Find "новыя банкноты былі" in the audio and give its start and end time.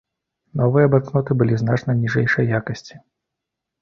0.61-1.59